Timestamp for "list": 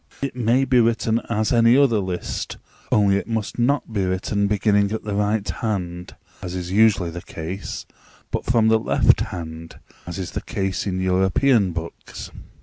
1.99-2.57